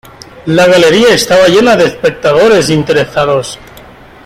[0.47, 3.59] La galería estaba llena de espectadores interesados.